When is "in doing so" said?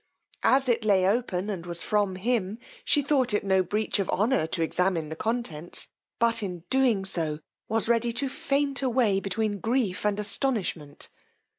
6.41-7.37